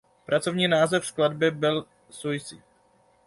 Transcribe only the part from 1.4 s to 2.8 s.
byl "Suicide".